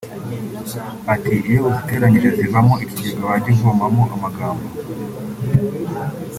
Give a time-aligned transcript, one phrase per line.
[1.13, 4.65] Ati “Iyo uziteranyije zivamo ikigega wajya uvomamo amagambo